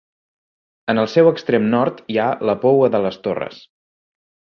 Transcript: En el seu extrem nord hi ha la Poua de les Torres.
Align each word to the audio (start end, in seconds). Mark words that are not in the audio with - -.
En 0.93 1.01
el 1.01 1.09
seu 1.17 1.29
extrem 1.33 1.69
nord 1.75 2.01
hi 2.15 2.19
ha 2.25 2.33
la 2.51 2.59
Poua 2.67 2.93
de 2.97 3.07
les 3.07 3.25
Torres. 3.29 3.65